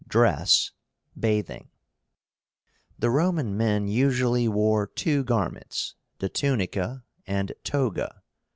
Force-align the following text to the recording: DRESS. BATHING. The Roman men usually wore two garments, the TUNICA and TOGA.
DRESS. 0.07 0.71
BATHING. 1.15 1.69
The 2.97 3.11
Roman 3.11 3.55
men 3.55 3.87
usually 3.87 4.47
wore 4.47 4.87
two 4.87 5.23
garments, 5.23 5.93
the 6.17 6.27
TUNICA 6.27 7.03
and 7.27 7.53
TOGA. 7.63 8.23